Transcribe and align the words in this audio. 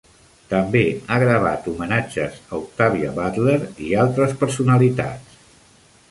També 0.51 0.79
ha 1.09 1.17
gravat 1.23 1.67
homenatges 1.71 2.39
a 2.47 2.55
Octavia 2.61 3.11
Butler 3.19 3.57
i 3.89 3.91
altres 4.05 4.33
personalitats. 4.41 5.37